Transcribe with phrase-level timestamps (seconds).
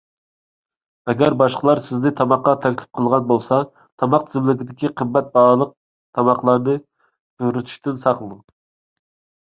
[1.11, 5.77] ئەگەر باشقىلار سىزنى تاماققا تەكلىپ قىلغان بولسا، تاماق تىزىملىكىدىكى قىممەت باھالىق
[6.21, 8.47] تاماقلارنى بۇيرۇتۇشتىن ساقلىنىڭ.